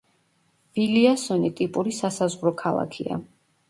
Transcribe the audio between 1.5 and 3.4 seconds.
ტიპური სასაზღვრო ქალაქია.